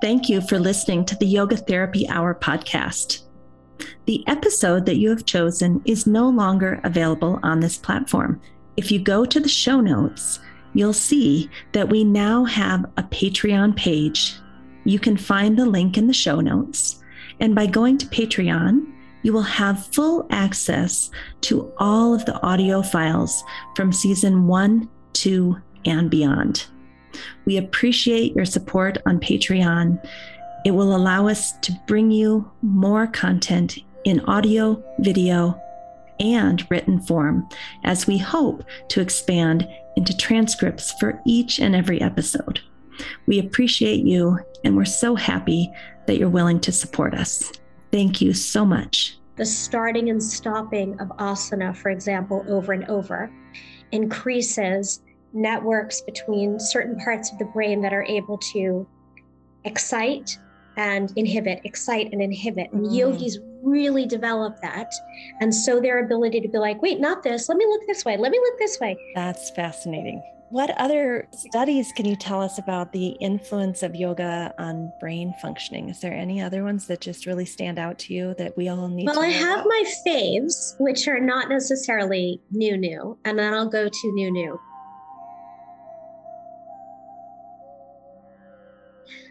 Thank 0.00 0.30
you 0.30 0.40
for 0.40 0.58
listening 0.58 1.04
to 1.06 1.16
the 1.16 1.26
Yoga 1.26 1.58
Therapy 1.58 2.08
Hour 2.08 2.34
podcast. 2.34 3.24
The 4.06 4.24
episode 4.26 4.86
that 4.86 4.96
you 4.96 5.10
have 5.10 5.26
chosen 5.26 5.82
is 5.84 6.06
no 6.06 6.26
longer 6.26 6.80
available 6.84 7.38
on 7.42 7.60
this 7.60 7.76
platform. 7.76 8.40
If 8.78 8.90
you 8.90 8.98
go 8.98 9.26
to 9.26 9.38
the 9.38 9.48
show 9.48 9.78
notes, 9.82 10.40
you'll 10.72 10.94
see 10.94 11.50
that 11.72 11.90
we 11.90 12.02
now 12.02 12.44
have 12.44 12.86
a 12.96 13.02
Patreon 13.02 13.76
page. 13.76 14.36
You 14.84 14.98
can 14.98 15.18
find 15.18 15.58
the 15.58 15.66
link 15.66 15.98
in 15.98 16.06
the 16.06 16.14
show 16.14 16.40
notes. 16.40 17.02
And 17.38 17.54
by 17.54 17.66
going 17.66 17.98
to 17.98 18.06
Patreon, 18.06 18.90
you 19.22 19.34
will 19.34 19.42
have 19.42 19.86
full 19.88 20.26
access 20.30 21.10
to 21.42 21.70
all 21.76 22.14
of 22.14 22.24
the 22.24 22.40
audio 22.40 22.80
files 22.80 23.44
from 23.76 23.92
season 23.92 24.46
one, 24.46 24.88
two, 25.12 25.58
and 25.84 26.08
beyond. 26.08 26.68
We 27.44 27.56
appreciate 27.56 28.34
your 28.34 28.44
support 28.44 28.98
on 29.06 29.20
Patreon. 29.20 30.04
It 30.64 30.72
will 30.72 30.94
allow 30.94 31.28
us 31.28 31.52
to 31.60 31.72
bring 31.86 32.10
you 32.10 32.50
more 32.62 33.06
content 33.06 33.78
in 34.04 34.20
audio, 34.20 34.82
video, 34.98 35.60
and 36.18 36.66
written 36.70 37.00
form 37.00 37.48
as 37.84 38.06
we 38.06 38.18
hope 38.18 38.62
to 38.88 39.00
expand 39.00 39.66
into 39.96 40.16
transcripts 40.16 40.92
for 41.00 41.20
each 41.26 41.58
and 41.58 41.74
every 41.74 42.00
episode. 42.00 42.60
We 43.26 43.38
appreciate 43.38 44.04
you 44.04 44.38
and 44.64 44.76
we're 44.76 44.84
so 44.84 45.14
happy 45.14 45.72
that 46.06 46.18
you're 46.18 46.28
willing 46.28 46.60
to 46.60 46.72
support 46.72 47.14
us. 47.14 47.52
Thank 47.90 48.20
you 48.20 48.34
so 48.34 48.64
much. 48.64 49.16
The 49.36 49.46
starting 49.46 50.10
and 50.10 50.22
stopping 50.22 51.00
of 51.00 51.08
asana, 51.18 51.74
for 51.74 51.90
example, 51.90 52.44
over 52.48 52.72
and 52.72 52.84
over, 52.90 53.30
increases 53.92 55.00
networks 55.32 56.00
between 56.02 56.58
certain 56.58 56.98
parts 56.98 57.32
of 57.32 57.38
the 57.38 57.44
brain 57.46 57.80
that 57.82 57.92
are 57.92 58.04
able 58.04 58.38
to 58.52 58.86
excite 59.64 60.38
and 60.76 61.12
inhibit, 61.16 61.60
excite 61.64 62.12
and 62.12 62.22
inhibit. 62.22 62.72
And 62.72 62.86
mm. 62.86 62.96
yogis 62.96 63.38
really 63.62 64.06
develop 64.06 64.60
that. 64.62 64.92
And 65.40 65.54
so 65.54 65.80
their 65.80 66.04
ability 66.04 66.40
to 66.40 66.48
be 66.48 66.58
like, 66.58 66.80
wait, 66.80 67.00
not 67.00 67.22
this, 67.22 67.48
let 67.48 67.58
me 67.58 67.66
look 67.66 67.86
this 67.86 68.04
way, 68.04 68.16
let 68.16 68.32
me 68.32 68.38
look 68.38 68.58
this 68.58 68.78
way. 68.80 68.96
That's 69.14 69.50
fascinating. 69.50 70.22
What 70.50 70.76
other 70.80 71.28
studies 71.32 71.92
can 71.94 72.06
you 72.06 72.16
tell 72.16 72.42
us 72.42 72.58
about 72.58 72.92
the 72.92 73.10
influence 73.20 73.84
of 73.84 73.94
yoga 73.94 74.52
on 74.58 74.92
brain 74.98 75.32
functioning? 75.40 75.88
Is 75.88 76.00
there 76.00 76.12
any 76.12 76.40
other 76.40 76.64
ones 76.64 76.88
that 76.88 77.00
just 77.00 77.24
really 77.24 77.44
stand 77.44 77.78
out 77.78 78.00
to 78.00 78.14
you 78.14 78.34
that 78.36 78.56
we 78.56 78.68
all 78.68 78.88
need 78.88 79.06
well, 79.06 79.20
I 79.20 79.28
have 79.28 79.60
about? 79.60 79.68
my 79.68 79.84
faves, 80.04 80.74
which 80.80 81.06
are 81.06 81.20
not 81.20 81.48
necessarily 81.48 82.40
new, 82.50 82.76
new, 82.76 83.16
and 83.24 83.38
then 83.38 83.54
I'll 83.54 83.68
go 83.68 83.88
to 83.88 84.12
new, 84.12 84.32
new. 84.32 84.60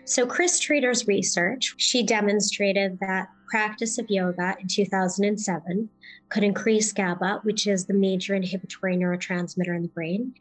So, 0.09 0.25
Chris 0.25 0.59
Streeter's 0.59 1.07
research, 1.07 1.75
she 1.77 2.01
demonstrated 2.01 2.99
that 2.99 3.29
practice 3.49 3.97
of 3.97 4.05
yoga 4.09 4.55
in 4.59 4.67
2007 4.67 5.89
could 6.29 6.43
increase 6.43 6.93
GABA, 6.93 7.39
which 7.43 7.65
is 7.65 7.85
the 7.85 7.93
major 7.93 8.35
inhibitory 8.35 8.95
neurotransmitter 8.95 9.75
in 9.75 9.81
the 9.81 9.87
brain, 9.89 10.33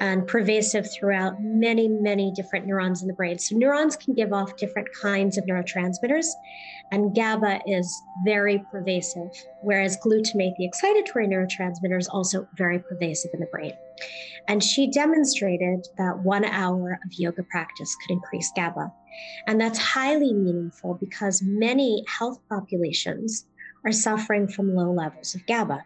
and 0.00 0.26
pervasive 0.26 0.92
throughout 0.92 1.34
many, 1.40 1.88
many 1.88 2.32
different 2.34 2.66
neurons 2.66 3.02
in 3.02 3.08
the 3.08 3.14
brain. 3.14 3.38
So, 3.38 3.56
neurons 3.56 3.96
can 3.96 4.14
give 4.14 4.32
off 4.32 4.56
different 4.56 4.88
kinds 4.92 5.38
of 5.38 5.44
neurotransmitters, 5.44 6.26
and 6.90 7.14
GABA 7.14 7.60
is 7.66 8.02
very 8.24 8.62
pervasive, 8.70 9.30
whereas 9.62 9.96
glutamate, 9.98 10.54
the 10.58 10.68
excitatory 10.68 11.28
neurotransmitter, 11.28 11.98
is 11.98 12.08
also 12.08 12.48
very 12.56 12.80
pervasive 12.80 13.30
in 13.32 13.40
the 13.40 13.46
brain. 13.46 13.72
And 14.48 14.62
she 14.62 14.90
demonstrated 14.90 15.88
that 15.98 16.18
one 16.18 16.44
hour 16.44 16.98
of 17.04 17.12
yoga 17.12 17.42
practice 17.44 17.94
could 17.96 18.14
increase 18.14 18.52
GABA. 18.54 18.92
And 19.46 19.60
that's 19.60 19.78
highly 19.78 20.32
meaningful 20.32 20.94
because 20.94 21.42
many 21.42 22.04
health 22.06 22.38
populations 22.56 23.46
are 23.84 23.92
suffering 23.92 24.48
from 24.48 24.74
low 24.74 24.92
levels 24.92 25.34
of 25.34 25.46
GABA. 25.46 25.84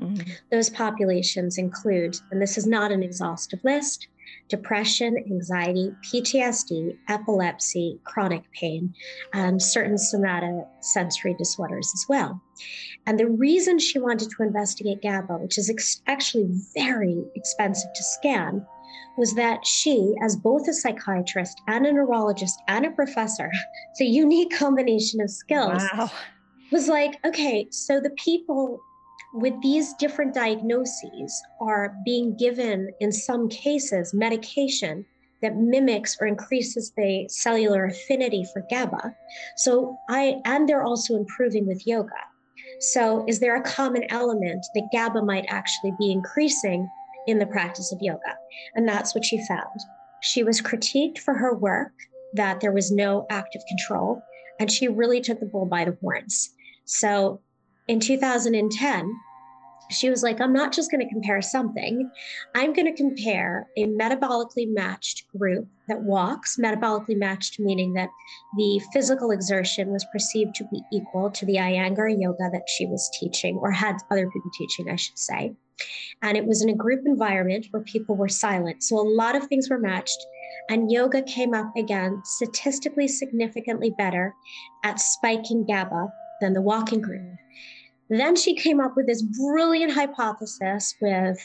Mm-hmm. 0.00 0.30
Those 0.50 0.70
populations 0.70 1.58
include, 1.58 2.16
and 2.30 2.40
this 2.40 2.58
is 2.58 2.66
not 2.66 2.92
an 2.92 3.02
exhaustive 3.02 3.60
list, 3.64 4.08
depression, 4.48 5.16
anxiety, 5.26 5.92
PTSD, 6.04 6.96
epilepsy, 7.08 7.98
chronic 8.04 8.42
pain, 8.52 8.94
and 9.32 9.60
certain 9.62 9.96
somatosensory 9.96 11.36
disorders 11.38 11.90
as 11.94 12.04
well. 12.08 12.40
And 13.06 13.18
the 13.18 13.28
reason 13.28 13.78
she 13.78 13.98
wanted 13.98 14.30
to 14.30 14.42
investigate 14.42 15.02
GABA, 15.02 15.34
which 15.38 15.58
is 15.58 15.70
ex- 15.70 16.02
actually 16.06 16.48
very 16.74 17.22
expensive 17.34 17.90
to 17.94 18.02
scan, 18.02 18.66
was 19.16 19.34
that 19.34 19.66
she, 19.66 20.14
as 20.22 20.36
both 20.36 20.68
a 20.68 20.72
psychiatrist 20.72 21.60
and 21.68 21.86
a 21.86 21.92
neurologist 21.92 22.60
and 22.68 22.86
a 22.86 22.90
professor, 22.90 23.50
it's 23.90 24.00
a 24.00 24.04
unique 24.04 24.56
combination 24.56 25.20
of 25.20 25.30
skills, 25.30 25.82
wow. 25.94 26.10
was 26.70 26.88
like, 26.88 27.14
okay, 27.24 27.66
so 27.70 28.00
the 28.00 28.10
people 28.10 28.80
with 29.34 29.54
these 29.62 29.92
different 29.94 30.34
diagnoses 30.34 31.42
are 31.60 31.94
being 32.04 32.36
given, 32.36 32.90
in 33.00 33.12
some 33.12 33.48
cases, 33.48 34.14
medication 34.14 35.04
that 35.42 35.56
mimics 35.56 36.16
or 36.20 36.26
increases 36.26 36.92
the 36.96 37.26
cellular 37.28 37.84
affinity 37.84 38.44
for 38.52 38.62
GABA. 38.70 39.14
So 39.56 39.96
I, 40.08 40.36
and 40.44 40.68
they're 40.68 40.82
also 40.82 41.16
improving 41.16 41.66
with 41.66 41.86
yoga. 41.86 42.10
So 42.80 43.24
is 43.28 43.40
there 43.40 43.56
a 43.56 43.62
common 43.62 44.04
element 44.10 44.64
that 44.74 44.88
GABA 44.92 45.22
might 45.22 45.46
actually 45.48 45.92
be 45.98 46.10
increasing 46.10 46.88
in 47.26 47.38
the 47.38 47.46
practice 47.46 47.92
of 47.92 47.98
yoga. 48.00 48.36
And 48.74 48.88
that's 48.88 49.14
what 49.14 49.24
she 49.24 49.44
found. 49.46 49.80
She 50.22 50.42
was 50.42 50.62
critiqued 50.62 51.18
for 51.18 51.34
her 51.34 51.54
work, 51.54 51.92
that 52.34 52.60
there 52.60 52.72
was 52.72 52.90
no 52.90 53.26
active 53.30 53.62
control, 53.68 54.22
and 54.58 54.70
she 54.70 54.88
really 54.88 55.20
took 55.20 55.40
the 55.40 55.46
bull 55.46 55.66
by 55.66 55.84
the 55.84 55.96
horns. 56.00 56.50
So 56.84 57.40
in 57.88 58.00
2010, 58.00 59.12
she 59.90 60.10
was 60.10 60.22
like, 60.22 60.40
I'm 60.40 60.52
not 60.52 60.72
just 60.72 60.90
going 60.90 61.06
to 61.06 61.12
compare 61.12 61.40
something. 61.42 62.10
I'm 62.54 62.72
going 62.72 62.86
to 62.86 62.96
compare 62.96 63.66
a 63.76 63.86
metabolically 63.86 64.66
matched 64.68 65.26
group 65.36 65.68
that 65.88 66.02
walks, 66.02 66.56
metabolically 66.56 67.16
matched 67.16 67.60
meaning 67.60 67.94
that 67.94 68.08
the 68.56 68.80
physical 68.92 69.30
exertion 69.30 69.90
was 69.90 70.06
perceived 70.12 70.54
to 70.56 70.64
be 70.72 70.80
equal 70.92 71.30
to 71.30 71.46
the 71.46 71.56
Iyengar 71.56 72.14
yoga 72.20 72.50
that 72.52 72.68
she 72.68 72.86
was 72.86 73.10
teaching, 73.18 73.56
or 73.56 73.70
had 73.70 73.96
other 74.10 74.28
people 74.30 74.50
teaching, 74.58 74.90
I 74.90 74.96
should 74.96 75.18
say. 75.18 75.54
And 76.22 76.36
it 76.36 76.46
was 76.46 76.62
in 76.62 76.70
a 76.70 76.74
group 76.74 77.02
environment 77.04 77.66
where 77.70 77.82
people 77.82 78.16
were 78.16 78.28
silent. 78.28 78.82
So 78.82 78.98
a 78.98 79.08
lot 79.08 79.36
of 79.36 79.46
things 79.46 79.68
were 79.68 79.78
matched. 79.78 80.18
And 80.68 80.90
yoga 80.90 81.22
came 81.22 81.54
up 81.54 81.70
again 81.76 82.22
statistically 82.24 83.08
significantly 83.08 83.92
better 83.96 84.34
at 84.84 84.98
spiking 84.98 85.66
GABA 85.66 86.08
than 86.40 86.54
the 86.54 86.62
walking 86.62 87.00
group. 87.00 87.36
Then 88.08 88.36
she 88.36 88.54
came 88.54 88.80
up 88.80 88.96
with 88.96 89.06
this 89.06 89.22
brilliant 89.22 89.92
hypothesis 89.92 90.94
with 91.00 91.38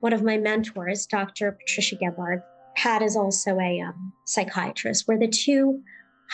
one 0.00 0.12
of 0.12 0.22
my 0.22 0.36
mentors, 0.36 1.06
Dr. 1.06 1.52
Patricia 1.52 1.96
Gerbarg. 1.96 2.42
Pat 2.76 3.02
is 3.02 3.16
also 3.16 3.58
a 3.58 3.80
um, 3.80 4.12
psychiatrist, 4.24 5.06
where 5.06 5.18
the 5.18 5.28
two 5.28 5.82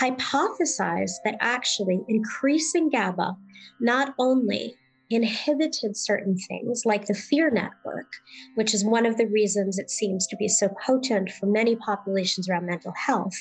hypothesized 0.00 1.16
that 1.24 1.36
actually 1.40 2.00
increasing 2.08 2.88
GABA 2.88 3.36
not 3.80 4.14
only 4.18 4.76
inhibited 5.10 5.96
certain 5.96 6.36
things 6.36 6.82
like 6.84 7.06
the 7.06 7.14
fear 7.14 7.50
network, 7.50 8.12
which 8.56 8.74
is 8.74 8.84
one 8.84 9.06
of 9.06 9.16
the 9.16 9.26
reasons 9.26 9.78
it 9.78 9.90
seems 9.90 10.26
to 10.26 10.36
be 10.36 10.48
so 10.48 10.68
potent 10.84 11.30
for 11.30 11.46
many 11.46 11.76
populations 11.76 12.48
around 12.48 12.66
mental 12.66 12.92
health. 12.92 13.34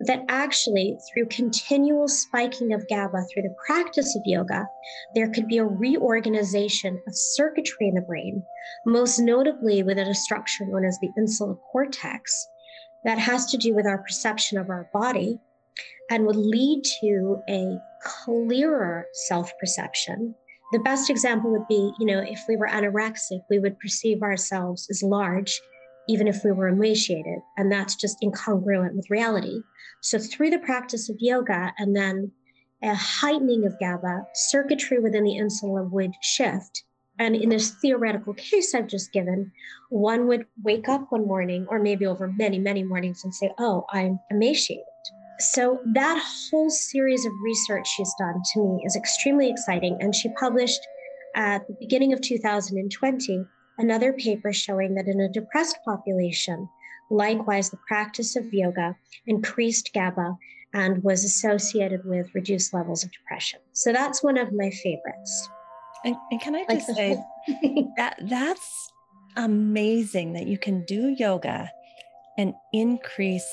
That 0.00 0.24
actually, 0.28 0.98
through 1.12 1.26
continual 1.26 2.08
spiking 2.08 2.72
of 2.72 2.86
GABA 2.88 3.24
through 3.32 3.42
the 3.42 3.54
practice 3.66 4.14
of 4.14 4.22
yoga, 4.26 4.66
there 5.14 5.30
could 5.30 5.48
be 5.48 5.58
a 5.58 5.64
reorganization 5.64 7.00
of 7.06 7.16
circuitry 7.16 7.88
in 7.88 7.94
the 7.94 8.02
brain, 8.02 8.42
most 8.84 9.18
notably 9.18 9.82
within 9.82 10.08
a 10.08 10.14
structure 10.14 10.66
known 10.66 10.84
as 10.84 10.98
the 11.00 11.10
insular 11.16 11.54
cortex, 11.72 12.46
that 13.04 13.18
has 13.18 13.46
to 13.46 13.56
do 13.56 13.74
with 13.74 13.86
our 13.86 13.98
perception 13.98 14.58
of 14.58 14.68
our 14.68 14.88
body 14.92 15.38
and 16.10 16.26
would 16.26 16.36
lead 16.36 16.82
to 17.00 17.40
a 17.48 17.78
clearer 18.02 19.06
self 19.12 19.50
perception 19.58 20.34
the 20.72 20.78
best 20.78 21.10
example 21.10 21.50
would 21.52 21.68
be, 21.68 21.92
you 21.98 22.06
know, 22.06 22.20
if 22.26 22.40
we 22.48 22.56
were 22.56 22.66
anorexic, 22.66 23.40
we 23.50 23.58
would 23.58 23.78
perceive 23.78 24.22
ourselves 24.22 24.86
as 24.90 25.02
large, 25.02 25.60
even 26.08 26.26
if 26.26 26.42
we 26.44 26.50
were 26.50 26.68
emaciated. 26.68 27.40
And 27.58 27.70
that's 27.70 27.94
just 27.94 28.16
incongruent 28.22 28.94
with 28.94 29.10
reality. 29.10 29.60
So 30.00 30.18
through 30.18 30.50
the 30.50 30.58
practice 30.58 31.10
of 31.10 31.16
yoga 31.20 31.72
and 31.78 31.94
then 31.94 32.32
a 32.82 32.94
heightening 32.94 33.66
of 33.66 33.78
GABA, 33.78 34.26
circuitry 34.34 34.98
within 34.98 35.24
the 35.24 35.36
insula 35.36 35.84
would 35.84 36.12
shift. 36.22 36.84
And 37.18 37.36
in 37.36 37.50
this 37.50 37.72
theoretical 37.82 38.32
case 38.34 38.74
I've 38.74 38.88
just 38.88 39.12
given, 39.12 39.52
one 39.90 40.26
would 40.26 40.46
wake 40.64 40.88
up 40.88 41.06
one 41.10 41.26
morning, 41.26 41.66
or 41.68 41.78
maybe 41.78 42.06
over 42.06 42.26
many, 42.26 42.58
many 42.58 42.82
mornings, 42.82 43.22
and 43.22 43.34
say, 43.34 43.52
Oh, 43.58 43.84
I'm 43.90 44.18
emaciated. 44.30 44.84
So, 45.42 45.80
that 45.94 46.22
whole 46.22 46.70
series 46.70 47.26
of 47.26 47.32
research 47.42 47.88
she's 47.88 48.12
done 48.18 48.40
to 48.52 48.60
me 48.60 48.82
is 48.84 48.96
extremely 48.96 49.50
exciting. 49.50 49.98
And 50.00 50.14
she 50.14 50.28
published 50.30 50.80
at 51.34 51.66
the 51.66 51.76
beginning 51.80 52.12
of 52.12 52.20
2020 52.20 53.44
another 53.78 54.12
paper 54.12 54.52
showing 54.52 54.94
that 54.94 55.08
in 55.08 55.20
a 55.20 55.28
depressed 55.28 55.78
population, 55.84 56.68
likewise, 57.10 57.70
the 57.70 57.78
practice 57.88 58.36
of 58.36 58.52
yoga 58.52 58.96
increased 59.26 59.92
GABA 59.92 60.36
and 60.74 61.02
was 61.02 61.24
associated 61.24 62.04
with 62.04 62.34
reduced 62.34 62.72
levels 62.72 63.04
of 63.04 63.10
depression. 63.12 63.60
So 63.72 63.92
that's 63.92 64.22
one 64.22 64.38
of 64.38 64.52
my 64.52 64.70
favorites. 64.70 65.48
And, 66.04 66.16
and 66.30 66.40
can 66.40 66.54
I 66.54 66.64
just 66.64 66.88
like 66.88 66.96
say 66.96 67.24
that 67.96 68.18
that's 68.22 68.92
amazing 69.36 70.34
that 70.34 70.46
you 70.46 70.58
can 70.58 70.84
do 70.84 71.14
yoga 71.18 71.70
and 72.38 72.54
increase 72.72 73.48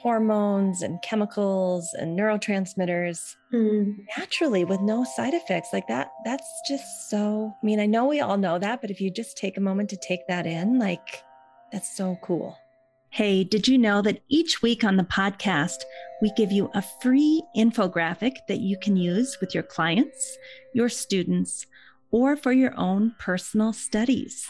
hormones 0.00 0.80
and 0.80 1.00
chemicals 1.02 1.94
and 1.98 2.18
neurotransmitters 2.18 3.36
mm. 3.52 3.94
naturally 4.16 4.64
with 4.64 4.80
no 4.80 5.04
side 5.04 5.34
effects. 5.34 5.68
Like 5.72 5.86
that 5.88 6.10
that's 6.24 6.48
just 6.66 7.10
so 7.10 7.54
i 7.62 7.66
mean 7.66 7.80
i 7.80 7.86
know 7.86 8.06
we 8.06 8.20
all 8.20 8.36
know 8.36 8.58
that 8.58 8.80
but 8.80 8.90
if 8.90 9.00
you 9.00 9.10
just 9.10 9.36
take 9.36 9.56
a 9.56 9.60
moment 9.60 9.90
to 9.90 9.96
take 9.96 10.26
that 10.28 10.46
in 10.46 10.78
like 10.78 11.22
that's 11.72 11.96
so 11.96 12.18
cool. 12.22 12.56
Hey 13.10 13.44
did 13.44 13.68
you 13.68 13.76
know 13.76 14.02
that 14.02 14.22
each 14.28 14.62
week 14.62 14.84
on 14.84 14.96
the 14.96 15.04
podcast 15.04 15.82
we 16.22 16.32
give 16.36 16.50
you 16.50 16.70
a 16.74 16.82
free 17.02 17.42
infographic 17.56 18.36
that 18.48 18.60
you 18.60 18.78
can 18.78 18.96
use 18.96 19.38
with 19.40 19.54
your 19.54 19.64
clients 19.64 20.38
your 20.74 20.88
students 20.88 21.66
or 22.10 22.36
for 22.36 22.52
your 22.52 22.74
own 22.78 23.14
personal 23.18 23.72
studies? 23.72 24.48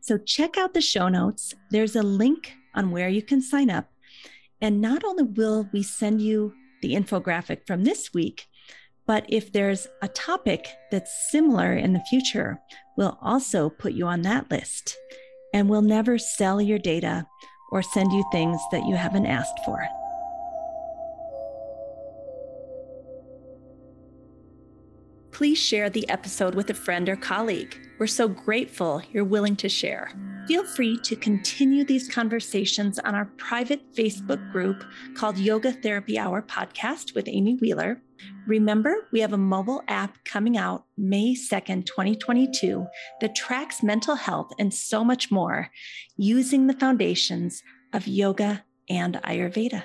So 0.00 0.18
check 0.18 0.58
out 0.58 0.74
the 0.74 0.80
show 0.80 1.08
notes. 1.08 1.54
There's 1.70 1.96
a 1.96 2.02
link 2.02 2.52
on 2.74 2.90
where 2.90 3.08
you 3.08 3.22
can 3.22 3.40
sign 3.40 3.70
up 3.70 3.88
and 4.64 4.80
not 4.80 5.04
only 5.04 5.24
will 5.24 5.68
we 5.74 5.82
send 5.82 6.22
you 6.22 6.54
the 6.80 6.94
infographic 6.94 7.66
from 7.66 7.84
this 7.84 8.14
week, 8.14 8.46
but 9.06 9.26
if 9.28 9.52
there's 9.52 9.86
a 10.00 10.08
topic 10.08 10.66
that's 10.90 11.30
similar 11.30 11.74
in 11.74 11.92
the 11.92 12.02
future, 12.08 12.58
we'll 12.96 13.18
also 13.20 13.68
put 13.68 13.92
you 13.92 14.06
on 14.06 14.22
that 14.22 14.50
list. 14.50 14.96
And 15.52 15.68
we'll 15.68 15.82
never 15.82 16.16
sell 16.16 16.62
your 16.62 16.78
data 16.78 17.26
or 17.72 17.82
send 17.82 18.10
you 18.12 18.24
things 18.32 18.58
that 18.72 18.86
you 18.86 18.96
haven't 18.96 19.26
asked 19.26 19.60
for. 19.66 19.86
Please 25.30 25.58
share 25.58 25.90
the 25.90 26.08
episode 26.08 26.54
with 26.54 26.70
a 26.70 26.74
friend 26.74 27.06
or 27.10 27.16
colleague. 27.16 27.76
We're 27.98 28.06
so 28.06 28.28
grateful 28.28 29.02
you're 29.12 29.24
willing 29.24 29.56
to 29.56 29.68
share. 29.68 30.10
Feel 30.46 30.64
free 30.64 30.98
to 30.98 31.16
continue 31.16 31.84
these 31.84 32.06
conversations 32.06 32.98
on 32.98 33.14
our 33.14 33.24
private 33.38 33.80
Facebook 33.94 34.52
group 34.52 34.84
called 35.14 35.38
Yoga 35.38 35.72
Therapy 35.72 36.18
Hour 36.18 36.42
Podcast 36.42 37.14
with 37.14 37.26
Amy 37.28 37.54
Wheeler. 37.54 38.02
Remember, 38.46 39.08
we 39.10 39.20
have 39.20 39.32
a 39.32 39.38
mobile 39.38 39.82
app 39.88 40.22
coming 40.26 40.58
out 40.58 40.84
May 40.98 41.34
2nd, 41.34 41.86
2022, 41.86 42.86
that 43.22 43.34
tracks 43.34 43.82
mental 43.82 44.16
health 44.16 44.52
and 44.58 44.72
so 44.72 45.02
much 45.02 45.30
more 45.30 45.70
using 46.18 46.66
the 46.66 46.74
foundations 46.74 47.62
of 47.94 48.06
yoga 48.06 48.64
and 48.90 49.14
Ayurveda. 49.22 49.84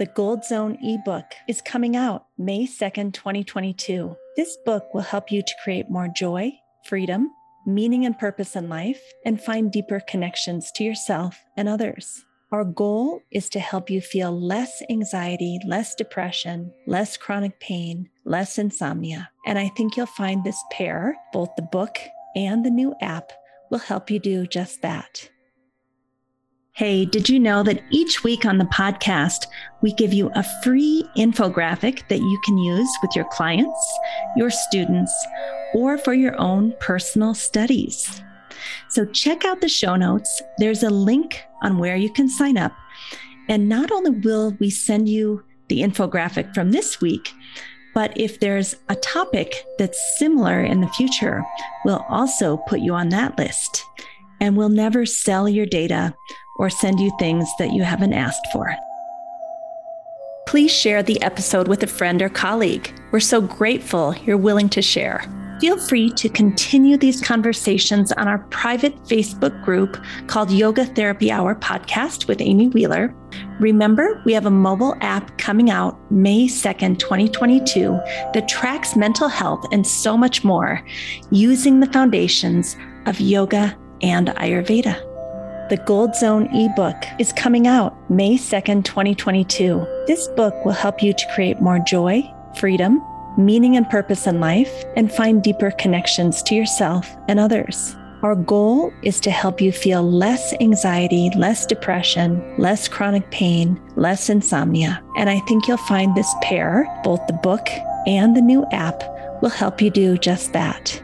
The 0.00 0.06
Gold 0.06 0.44
Zone 0.44 0.76
ebook 0.82 1.26
is 1.48 1.62
coming 1.62 1.94
out 1.94 2.26
May 2.36 2.66
2nd, 2.66 3.14
2022. 3.14 4.16
This 4.36 4.58
book 4.66 4.92
will 4.92 5.02
help 5.02 5.30
you 5.30 5.42
to 5.42 5.54
create 5.62 5.88
more 5.88 6.08
joy, 6.08 6.50
freedom, 6.88 7.30
meaning 7.66 8.06
and 8.06 8.18
purpose 8.18 8.56
in 8.56 8.68
life, 8.68 9.02
and 9.24 9.40
find 9.40 9.72
deeper 9.72 10.00
connections 10.08 10.70
to 10.72 10.84
yourself 10.84 11.44
and 11.56 11.68
others. 11.68 12.24
Our 12.52 12.64
goal 12.64 13.22
is 13.32 13.48
to 13.50 13.60
help 13.60 13.90
you 13.90 14.00
feel 14.00 14.30
less 14.30 14.80
anxiety, 14.88 15.58
less 15.66 15.96
depression, 15.96 16.72
less 16.86 17.16
chronic 17.16 17.58
pain, 17.58 18.08
less 18.24 18.56
insomnia. 18.56 19.30
And 19.44 19.58
I 19.58 19.68
think 19.70 19.96
you'll 19.96 20.06
find 20.06 20.44
this 20.44 20.62
pair, 20.70 21.16
both 21.32 21.50
the 21.56 21.62
book 21.62 21.98
and 22.36 22.64
the 22.64 22.70
new 22.70 22.94
app, 23.00 23.32
will 23.70 23.80
help 23.80 24.10
you 24.10 24.20
do 24.20 24.46
just 24.46 24.80
that. 24.82 25.28
Hey, 26.76 27.06
did 27.06 27.30
you 27.30 27.40
know 27.40 27.62
that 27.62 27.82
each 27.88 28.22
week 28.22 28.44
on 28.44 28.58
the 28.58 28.66
podcast, 28.66 29.46
we 29.80 29.94
give 29.94 30.12
you 30.12 30.30
a 30.34 30.44
free 30.62 31.08
infographic 31.16 32.06
that 32.08 32.18
you 32.18 32.40
can 32.44 32.58
use 32.58 32.90
with 33.00 33.16
your 33.16 33.24
clients, 33.24 33.98
your 34.36 34.50
students, 34.50 35.10
or 35.72 35.96
for 35.96 36.12
your 36.12 36.38
own 36.38 36.74
personal 36.78 37.32
studies? 37.32 38.20
So 38.90 39.06
check 39.06 39.46
out 39.46 39.62
the 39.62 39.70
show 39.70 39.96
notes. 39.96 40.42
There's 40.58 40.82
a 40.82 40.90
link 40.90 41.42
on 41.62 41.78
where 41.78 41.96
you 41.96 42.12
can 42.12 42.28
sign 42.28 42.58
up. 42.58 42.72
And 43.48 43.70
not 43.70 43.90
only 43.90 44.10
will 44.10 44.54
we 44.60 44.68
send 44.68 45.08
you 45.08 45.42
the 45.68 45.80
infographic 45.80 46.54
from 46.54 46.72
this 46.72 47.00
week, 47.00 47.32
but 47.94 48.12
if 48.20 48.38
there's 48.38 48.76
a 48.90 48.96
topic 48.96 49.64
that's 49.78 50.18
similar 50.18 50.60
in 50.60 50.82
the 50.82 50.88
future, 50.88 51.42
we'll 51.86 52.04
also 52.10 52.58
put 52.68 52.80
you 52.80 52.92
on 52.92 53.08
that 53.08 53.38
list. 53.38 53.82
And 54.42 54.58
we'll 54.58 54.68
never 54.68 55.06
sell 55.06 55.48
your 55.48 55.64
data 55.64 56.14
or 56.58 56.70
send 56.70 57.00
you 57.00 57.10
things 57.18 57.48
that 57.58 57.72
you 57.72 57.82
haven't 57.82 58.12
asked 58.12 58.46
for. 58.52 58.74
Please 60.46 60.72
share 60.72 61.02
the 61.02 61.20
episode 61.22 61.66
with 61.66 61.82
a 61.82 61.88
friend 61.88 62.22
or 62.22 62.28
colleague. 62.28 62.92
We're 63.10 63.20
so 63.20 63.40
grateful 63.40 64.14
you're 64.24 64.36
willing 64.36 64.68
to 64.70 64.82
share. 64.82 65.24
Feel 65.60 65.78
free 65.78 66.10
to 66.10 66.28
continue 66.28 66.98
these 66.98 67.22
conversations 67.22 68.12
on 68.12 68.28
our 68.28 68.38
private 68.50 68.94
Facebook 69.04 69.64
group 69.64 69.96
called 70.26 70.50
Yoga 70.50 70.84
Therapy 70.84 71.30
Hour 71.30 71.54
Podcast 71.54 72.28
with 72.28 72.42
Amy 72.42 72.68
Wheeler. 72.68 73.14
Remember, 73.58 74.22
we 74.26 74.34
have 74.34 74.44
a 74.44 74.50
mobile 74.50 74.94
app 75.00 75.36
coming 75.38 75.70
out 75.70 75.98
May 76.12 76.46
2nd, 76.46 76.98
2022, 76.98 77.98
that 78.34 78.48
tracks 78.48 78.96
mental 78.96 79.28
health 79.28 79.66
and 79.72 79.86
so 79.86 80.14
much 80.16 80.44
more 80.44 80.82
using 81.30 81.80
the 81.80 81.90
foundations 81.90 82.76
of 83.06 83.18
yoga 83.18 83.76
and 84.02 84.28
Ayurveda. 84.28 85.05
The 85.68 85.78
Gold 85.78 86.14
Zone 86.14 86.46
ebook 86.54 86.94
is 87.18 87.32
coming 87.32 87.66
out 87.66 88.08
May 88.08 88.36
2nd, 88.36 88.84
2022. 88.84 90.04
This 90.06 90.28
book 90.28 90.54
will 90.64 90.70
help 90.70 91.02
you 91.02 91.12
to 91.12 91.34
create 91.34 91.60
more 91.60 91.80
joy, 91.80 92.22
freedom, 92.56 93.02
meaning 93.36 93.76
and 93.76 93.90
purpose 93.90 94.28
in 94.28 94.38
life, 94.38 94.84
and 94.94 95.10
find 95.10 95.42
deeper 95.42 95.72
connections 95.72 96.40
to 96.44 96.54
yourself 96.54 97.16
and 97.26 97.40
others. 97.40 97.96
Our 98.22 98.36
goal 98.36 98.92
is 99.02 99.18
to 99.22 99.32
help 99.32 99.60
you 99.60 99.72
feel 99.72 100.08
less 100.08 100.54
anxiety, 100.60 101.32
less 101.36 101.66
depression, 101.66 102.54
less 102.58 102.86
chronic 102.86 103.28
pain, 103.32 103.80
less 103.96 104.30
insomnia. 104.30 105.02
And 105.16 105.28
I 105.28 105.40
think 105.40 105.66
you'll 105.66 105.78
find 105.78 106.14
this 106.14 106.32
pair, 106.42 106.86
both 107.02 107.26
the 107.26 107.32
book 107.32 107.68
and 108.06 108.36
the 108.36 108.40
new 108.40 108.64
app, 108.70 109.02
will 109.42 109.50
help 109.50 109.82
you 109.82 109.90
do 109.90 110.16
just 110.16 110.52
that. 110.52 111.02